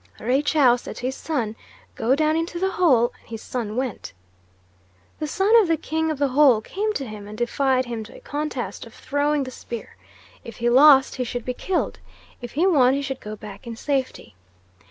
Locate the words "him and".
7.05-7.37